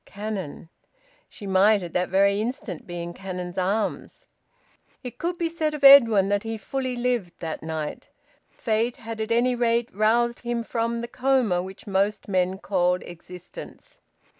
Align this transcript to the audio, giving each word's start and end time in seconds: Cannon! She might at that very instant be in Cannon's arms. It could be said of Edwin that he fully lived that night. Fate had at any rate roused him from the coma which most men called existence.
Cannon! 0.03 0.69
She 1.29 1.45
might 1.45 1.83
at 1.83 1.93
that 1.93 2.09
very 2.09 2.41
instant 2.41 2.87
be 2.87 3.03
in 3.03 3.13
Cannon's 3.13 3.59
arms. 3.59 4.25
It 5.03 5.19
could 5.19 5.37
be 5.37 5.47
said 5.47 5.75
of 5.75 5.83
Edwin 5.83 6.27
that 6.29 6.41
he 6.41 6.57
fully 6.57 6.95
lived 6.95 7.33
that 7.39 7.61
night. 7.61 8.09
Fate 8.49 8.97
had 8.97 9.21
at 9.21 9.31
any 9.31 9.53
rate 9.53 9.93
roused 9.95 10.39
him 10.39 10.63
from 10.63 11.01
the 11.01 11.07
coma 11.07 11.61
which 11.61 11.85
most 11.85 12.27
men 12.27 12.57
called 12.57 13.03
existence. 13.03 13.99